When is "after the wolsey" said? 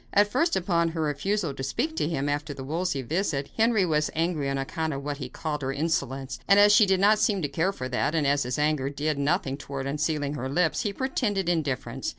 2.27-3.03